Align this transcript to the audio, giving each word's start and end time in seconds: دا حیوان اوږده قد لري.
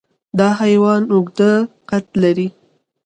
دا 0.39 0.47
حیوان 0.61 1.01
اوږده 1.13 1.51
قد 1.89 2.05
لري. 2.21 2.47